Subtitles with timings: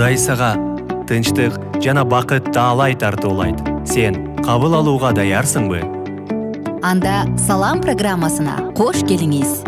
[0.00, 0.54] кудай сага
[1.04, 1.52] тынчтык
[1.84, 3.58] жана бакыт таалай тартуулайт.
[3.84, 5.82] Сен кабыл алууга даярсыңбы?
[6.80, 9.60] Анда салам программасына кош келиңиз.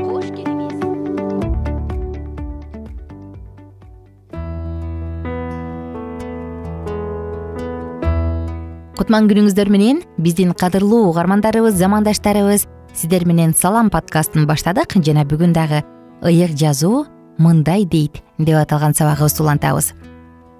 [8.96, 12.64] Кутман күнүңүздөр менен биздин кадырлуу угармандарыбыз замандаштарыбыз
[12.95, 14.96] сиздер менен салам подкастын баштадык.
[14.96, 15.83] Жана бүгүн дагы
[16.25, 17.05] ыйык жазуу
[17.37, 19.92] мындай дейт деп аталган сабагыбызды улантабыз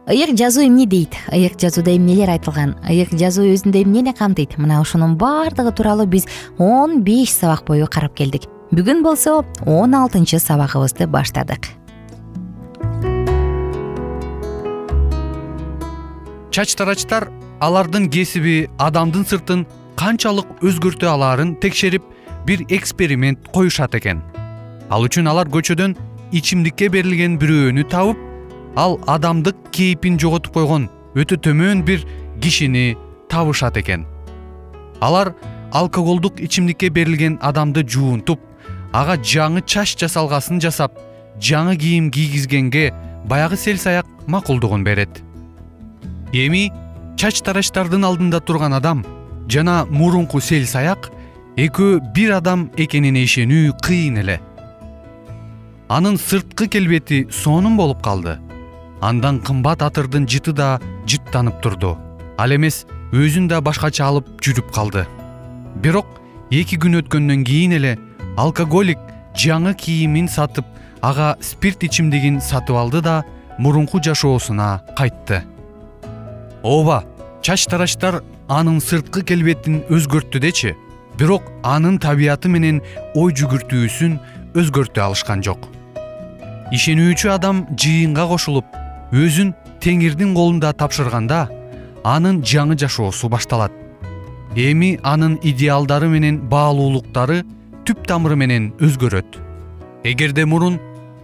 [0.09, 1.15] ыйык жазуу эмне дейт?
[1.31, 2.75] Ыйык жазууда эмнелер айтылган?
[2.83, 6.27] Ыйык жазуу өзүндө эмнени камтыйт мына ушунун баардыгы тууралуу биз
[6.59, 8.49] он беш сабак бою карап келдик.
[8.73, 11.71] Бүгүн болсо он алтынчы сабагыбызды баштадык.
[16.51, 22.03] Чач тарачтар алардын кесиби адамдын сыртын канчалык өзгөртө алаарын текшерип
[22.45, 24.21] бир эксперимент коюшат экен.
[24.91, 25.95] Ал үчүн алар көчөдөн
[26.33, 28.32] ичимдикке берилген бирөөнү табып
[28.77, 32.05] ал адамдык кейпин жоготуп койгон өтө төмөн бир
[32.41, 32.97] кишини
[33.29, 34.07] табышат экен.
[35.01, 35.35] Алар
[35.73, 38.41] алкоголдук ичимдикке берилген адамды жуунтуп
[38.93, 40.99] ага жаңы чач жасалгасын жасап
[41.41, 42.93] жаңы кийим кийгизгенге
[43.25, 45.23] баягы сель саяк макулдугун берет.
[46.33, 46.71] Эми
[47.17, 49.05] чач тарачтардын алдында турган адам
[49.49, 51.11] жана мурунку сель саяк
[51.57, 54.41] экөө бир адам экенине ишенүү кыйын эле.
[55.89, 58.39] Анын сырткы келбети сонун болуп калды
[59.03, 60.79] андан кымбат атырдын жыты да
[61.11, 61.97] жыттанып турду.
[62.39, 65.07] Ал эмес өзүн да башкача алып жүрүп калды.
[65.83, 66.07] Бирок
[66.51, 67.97] эки күн өткөндөн кийин эле
[68.39, 68.99] алкоголик
[69.35, 70.67] жаңы кийимин сатып
[71.03, 73.23] ага спирт ичимдигин сатып алды да
[73.59, 75.43] мурунку жашоосуна кайтты.
[76.63, 77.03] Ооба
[77.43, 80.77] чач тарачтар анын сырткы келбетин өзгөрттү дечи.
[81.19, 82.81] Бирок анын табияты менен
[83.15, 84.15] ой жүгүртүүсүн
[84.55, 85.67] өзгөртө алышкан жок.
[86.73, 88.65] Ишенүүчү адам жыйынга кошулуп
[89.13, 89.53] өзүн
[89.85, 91.49] теңирдин колунда тапшырганда
[92.05, 93.73] анын жаңы жашоосу башталат.
[94.57, 97.43] Эми анын идеалдары менен баалуулуктары
[97.85, 99.39] түп тамыры менен өзгөрөт.
[100.05, 100.81] Эгерде мурун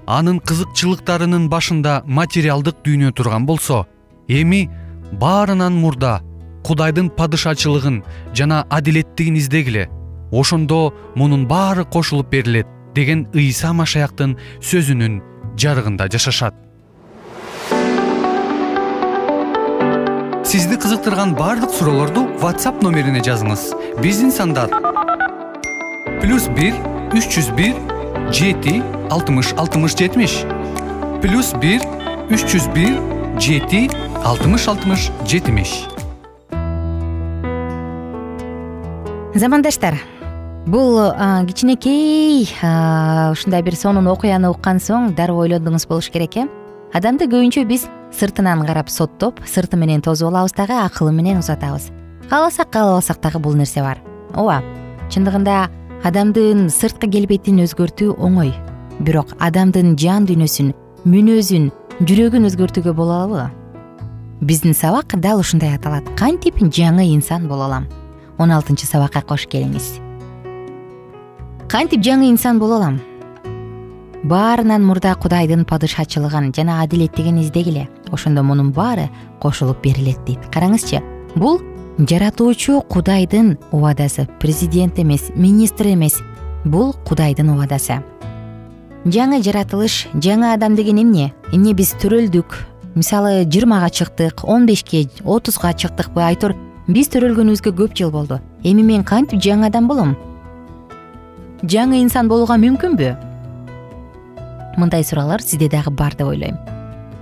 [0.07, 3.87] анын кызыкчылыктарынын башында материалдык дүйнө турган болсо
[4.29, 4.69] эми
[5.12, 6.21] баарынан мурда
[6.65, 8.03] кудайдын падышачылыгын
[8.35, 9.89] жана адилеттигин издегиле
[10.31, 14.37] ошондо мунун баары кошулуп берилет деген ыйса машаяктын
[14.71, 15.21] сөзүнүн
[15.57, 16.68] жарыгында жашашат
[20.49, 23.67] сизди кызыктырган баардык суроолорду whatsapp номерине жазыңыз.
[24.01, 24.71] Биздин сандар
[26.23, 26.73] плюс бир
[27.13, 27.75] үч жүз бир
[28.33, 28.79] жети
[29.13, 30.39] алтымыш алтымыш жетимиш.
[31.21, 31.85] Плюс бир
[32.33, 32.97] үч жүз бир
[33.37, 33.91] жети
[34.25, 35.85] алтымыш алтымыш жетимиш.
[39.35, 40.01] Замандаштар
[40.65, 41.13] бул
[41.45, 42.49] кичинекей
[43.37, 46.49] ушундай бир сонун окуяны уккан соң дароо ойлондуңуз болуш керек э?
[46.97, 51.91] Адамды көбүнчө биз сыртынан карап соттоп сырты менен тосуп алабыз дагы акылы менен узатабыз.
[52.31, 53.99] Кааласак каалабасак дагы бул нерсе бар.
[54.35, 54.63] Ооба
[55.11, 55.69] чындыгында
[56.05, 58.53] адамдын сырткы келбетин өзгөртүү оңой.
[59.01, 60.73] Бирок адамдын жан дүйнөсүн
[61.07, 61.71] мүнөзүн
[62.03, 63.49] жүрөгүн өзгөртүүгө боло алабы?
[64.41, 66.07] Биздин сабак дал ушундай аталат.
[66.17, 67.89] Кантип жаңы инсан боло алам?
[68.39, 69.99] Он алтынчы сабакка кош келиңиз.
[71.69, 73.01] Кантип жаңы инсан боло алам?
[74.25, 79.09] Баарынан мурда кудайдын падышачылыгын жана адилеттигин издегиле ошондо мунун баары
[79.41, 80.41] кошулуп берилет дейт.
[80.53, 81.03] Караңызчы
[81.37, 81.61] бул
[81.99, 86.21] жаратуучу кудайдын убадасы президент эмес министр эмес.
[86.65, 88.03] Бул кудайдын убадасы.
[89.05, 91.33] Жаңы жаратылыш жаңы адам деген эмне?
[91.53, 92.57] Эмне биз төрөлдүк?
[92.95, 96.57] Мисалы жыйырмага чыктык он бешке отузга чыктыкпы айтор
[96.89, 98.41] биз төрөлгөнүбүзгө көп жыл болду.
[98.65, 100.17] Эми мен кантип жаңы адам болом?
[101.63, 103.15] Жаңы инсан болууга мүмкүнбү?
[104.79, 106.59] Мындай суроолор сизде дагы бар деп ойлойм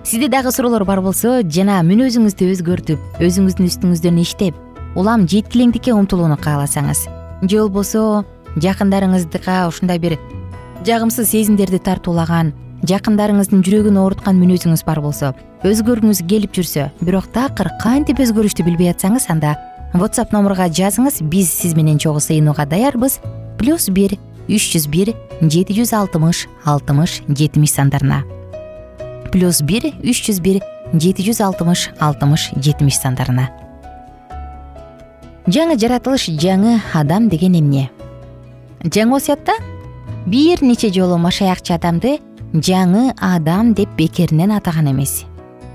[0.07, 4.55] сизде дагы суроолор бар болсо жана мүнөзүңүздү өзгөртүп өзүңүздүн үстүңүздөн иштеп
[4.95, 7.09] улам жеткилеңдикке умтулууну кааласаңыз.
[7.43, 8.23] Же болбосо
[8.55, 10.15] жакындарыңызга ушундай бир
[10.87, 12.53] жагымсыз сезимдерди тартуулаган
[12.87, 15.33] жакындарыңыздын жүрөгүн ооруткан мүнөзүңүз бар болсо
[15.67, 19.57] өзгөргүңүз келип жүрсө бирок такыр кантип өзгөрүштү билбей атсаңыз анда
[19.97, 23.19] whatsapp номурга жазыңыз биз сиз менен чогуу сыйынууга даярбыз.
[23.59, 24.15] Плюс бир
[24.47, 28.23] үч жүз бир жети жүз алтымыш алтымыш жетимиш сандарына
[29.37, 30.63] плюс бир үч жүз бир
[30.97, 33.51] жети жүз алтымыш алтымыш жетимиш сандарына.
[35.45, 37.91] Жаңы жаратылыш жаңы адам деген эмне?
[38.81, 39.59] Жаңы осуятта
[40.25, 42.15] бир нече жолу машаякчы адамды
[42.55, 45.27] жаңы адам деп бекеринен атаган эмес.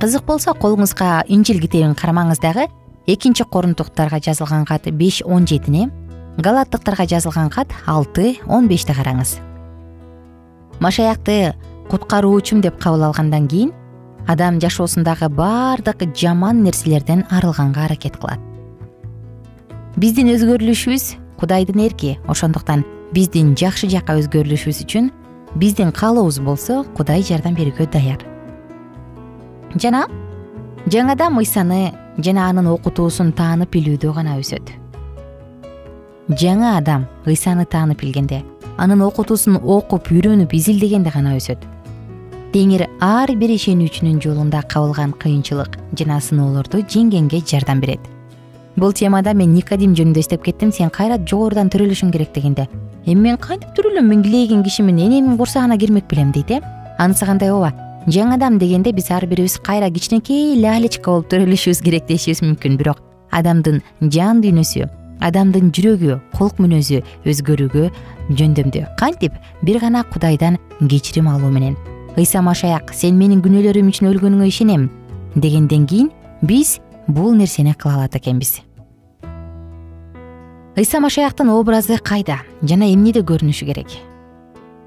[0.01, 2.65] Кызык болсо колуңузга инжил китебин кармаңыз дагы
[3.05, 5.91] экинчи корунтуктарга жазылган кат беш он жетини
[6.39, 9.37] галаттыктарга жазылган кат алты он бешти караңыз.
[10.79, 11.53] Машаякты
[11.91, 13.73] куткаруучум деп кабыл алгандан кийин
[14.27, 18.39] адам жашоосундагы баардык жаман нерселерден арылганга аракет кылат.
[19.97, 25.11] Биздин өзгөрүлүшүбүз кудайдын эрки ошондуктан биздин жакшы жакка өзгөрүлүшүбүз үчүн
[25.55, 28.23] биздин каалообуз болсо кудай жардам берүүгө даяр.
[29.75, 30.05] Жана
[30.87, 31.91] жаңыдан ыйсаны
[32.23, 34.63] жана анын окутуусун таанып билүүдө гана өсөт.
[36.29, 38.45] Жаңы адам ыйсаны таанып билгенде
[38.77, 41.67] анын окутуусун окуп үйрөнүп изилдегенде гана өсөт
[42.51, 48.01] теңир ар бир ишенүүчүнүн жолунда кабылган кыйынчылык жана сыноолорду жеңгенге жардам берет.
[48.75, 52.67] Бул темада мен никодим жөнүндө эстеп кеттим сен кайра жогорудан төрөлүшүң керек дегенде.
[53.05, 54.07] Эми мен кантип төрөлөм?
[54.07, 56.59] Мен килейген кишимин энемдин курсагына кирмек белем дейт э?
[56.99, 57.71] Анысы кандай ооба?
[58.07, 62.75] Жаңы адам дегенде биз ар бирибиз кайра кичинекей лялечка болуп төрөлүшүбүз керек дешибиз мүмкүн.
[62.77, 62.99] Бирок
[63.31, 64.89] адамдын жан дүйнөсү
[65.21, 67.87] адамдын жүрөгү кулк мүнөзү өзгөрүүгө
[68.35, 69.39] жөндөмдүү кантип?
[69.63, 70.59] Бир гана кудайдан
[70.89, 71.77] кечирим алуу менен
[72.17, 74.89] ыйса машаяк сен менин күнөөлөрүм үчүн өлгөнүңө ишенем
[75.35, 76.09] дегенден кийин
[76.41, 78.61] биз бул нерсени кыла алат экенбиз.
[80.75, 82.41] Ыйса машаяктын образы кайда?
[82.61, 83.91] Жана эмнеде көрүнүшү керек?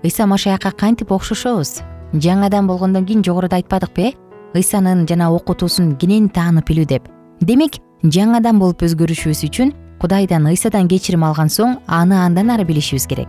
[0.03, 1.83] Ыйса машаякка кантип окшошобуз?
[2.13, 4.13] Жаңы адам болгондон кийин жогоруда айтпадыкпы э
[4.55, 7.09] ыйсанын жана окутуусун кенен таанып билүү деп.
[7.41, 13.07] Демек жаңы адам болуп өзгөрүшүбүз үчүн кудайдан ыйсадан кечирим алган соң аны андан ары билишибиз
[13.07, 13.29] керек.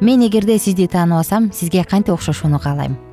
[0.00, 3.09] Мен эгерде сизди таанып алсам сизге кантип окшошууну каалайм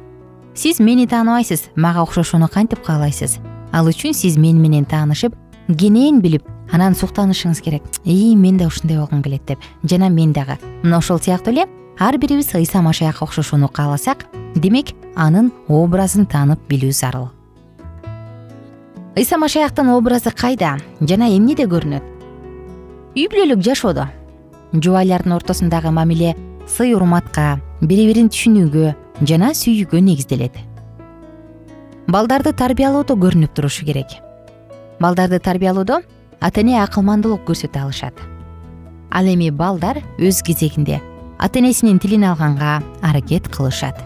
[0.58, 3.38] сиз мени тааныбайсыз мага окшошууну кантип каалайсыз?
[3.72, 5.36] Ал үчүн сиз мени менен таанышып
[5.70, 7.84] кенен билип анан суктанышыңыз керек.
[8.04, 9.60] Ии мен да ушундай болгум келет деп.
[9.84, 11.68] Жана мен дагы мына ошол сыяктуу эле
[12.00, 14.26] ар бирибиз ыйса машаякка окшошууну кааласак
[14.56, 17.30] демек анын образын таанып билүү зарыл.
[19.16, 20.78] Ыйса машаяктын образы кайда?
[21.02, 22.04] Жана эмнеде көрүнөт?
[23.16, 24.10] Үй бүлөлүк жашоодо
[24.74, 26.36] жубайлардын ортосундагы мамиле
[26.68, 30.54] сый урматка бири бирин түшүнүүгө жана сүйүүгө негизделет.
[32.08, 34.14] Балдарды тарбиялоодо көрүнүп турушу керек.
[35.02, 36.02] Балдарды тарбиялоодо
[36.40, 38.14] ата эне акылмандуулук көрсөтө алышат.
[39.12, 41.02] Ал эми балдар өз кезегинде
[41.40, 43.98] ата энесинин тилин алганга аракет кылышат.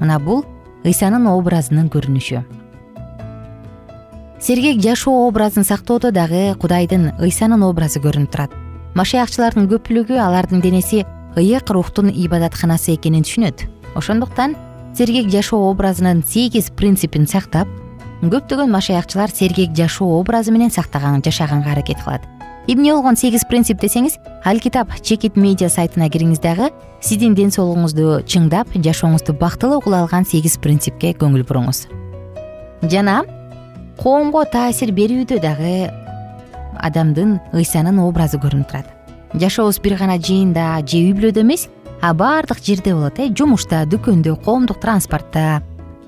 [0.00, 0.44] Мына бул
[0.84, 2.44] ыйсанын образынын көрүнүшү.
[4.40, 8.54] Сергек жашоо образын сактоодо дагы кудайдын ыйсанын образы көрүнүп турат.
[8.94, 11.04] Машаякчылардын көпчүлүгү алардын денеси
[11.36, 14.56] ыйык рухтун ибадатканасы экенин түшүнөт ошондуктан
[14.96, 17.68] сергек жашоо образынын сегиз принципин сактап
[18.22, 22.22] көптөгөн машаякчылар сергек жашоо образы менен сактаган жашаганга аракет кылат.
[22.66, 26.68] Эмне болгон сегиз принцип десеңиз ал китап чекит медиа сайтына кириңиз дагы
[27.00, 31.86] сиздин ден соолугуңузду чыңдап жашооңузду бактылуу кыла алган сегиз принципке көңүл буруңуз.
[32.82, 33.24] Жана
[33.98, 35.90] коомго таасир берүүдө дагы
[36.78, 38.86] адамдын ыйсанын образы көрүнүп турат.
[39.34, 41.68] Жашообуз бир гана жыйында же үй бүлөдө эмес
[42.00, 45.62] а баардык жерде болот э жумушта дүкөндө коомдук транспортто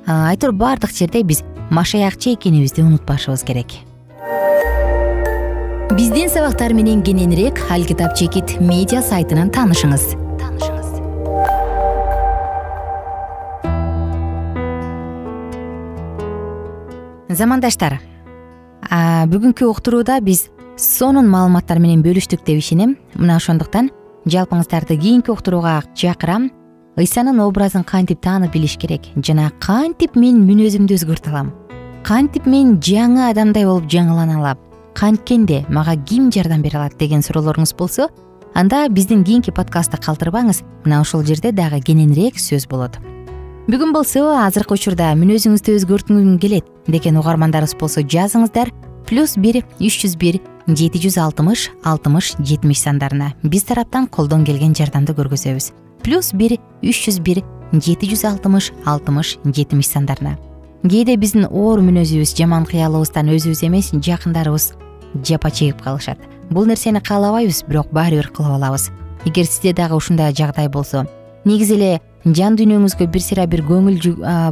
[0.07, 3.69] айтор баардык жерде биз машаякчы экенибизди унутпашыбыз керек.
[5.93, 10.17] Биздин сабактар менен кененирээк ал китап чекит медиа сайтынан таанышыңыз
[17.29, 18.01] замандаштар
[19.29, 22.97] бүгүнкү уктурууда биз сонун маалыматтар менен бөлүштүк деп ишенем.
[23.15, 23.91] Мына ошондуктан
[24.27, 26.51] жалпыңыздарды кийинки уктурууга чакырам.
[26.97, 29.09] Ыйсанын образын кантип таанып билиш керек?
[29.17, 31.53] Жана кантип мен мүнөзүмдү өзгөртө алам?
[32.05, 34.61] Кантип мен жаңы адамдай болуп жаңылана алам?
[34.95, 38.11] Канткенде мага ким жардам бере алат деген суроолоруңуз болсо
[38.55, 40.63] анда биздин кийинки подкастты калтырбаңыз.
[40.85, 42.99] Мына ошол жерде дагы кененирээк сөз болот.
[43.71, 46.67] Бүгүн болсо азыркы учурда мүнөзүңүздү өзгөрткүм келет.
[46.87, 48.73] Деген угармандарыбыз болсо жазыңыздар.
[49.07, 54.75] Плюс бир үч жүз бир жети жүз алтымыш алтымыш жетимиш сандарына биз тараптан колдон келген
[54.75, 55.73] жардамды көргөзөбүз.
[56.03, 57.43] Плюс бир үч жүз бир
[57.73, 60.37] жети жүз алтымыш алтымыш жетимиш сандарына.
[60.83, 64.73] Кээде биздин оор мүнөзүбүз жаман кыялыбыздан өзүбүз эмес жакындарыбыз
[65.25, 66.19] жапа чегип калышат.
[66.51, 68.91] Бул нерсени каалабайбыз бирок баары бир кылып алабыз.
[69.25, 71.07] Эгер сизде дагы ушундай жагдай болсо
[71.45, 73.99] негизи эле жан дүйнөңүзгө бир сыйра бир көңүл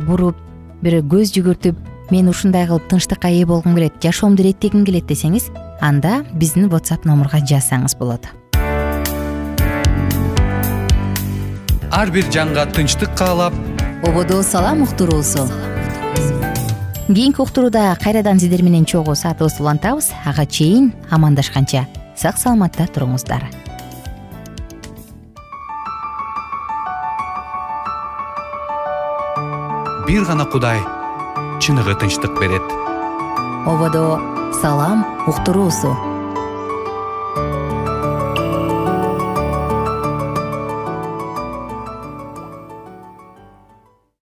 [0.07, 0.39] буруп
[0.83, 1.79] бир көз жүгүртүп
[2.11, 5.51] мен ушундай кылып тынчтыкка ээ болгум келет жашоомду иреттегим келет десеңиз
[5.81, 8.27] анда биздин whatsapp номурга жазсаңыз болот.
[11.91, 13.55] Ар бир жанга тынчтык каалап.
[14.07, 15.49] Ободо салам уктуруусу
[17.07, 20.13] кийинки уктурууда кайрадан сиздер менен чогуу саатыбызды улантабыз.
[20.25, 21.87] Ага чейин амандашканча
[22.17, 23.43] сак саламатта туруңуздар.
[30.07, 30.81] Бир гана кудай
[31.61, 32.63] чыныгы тынчтык берет.
[33.67, 34.19] Ободо
[34.61, 36.10] салам уктуруусу